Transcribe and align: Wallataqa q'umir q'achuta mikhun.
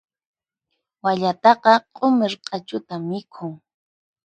Wallataqa 1.03 1.73
q'umir 1.95 2.33
q'achuta 2.45 2.95
mikhun. 3.07 3.53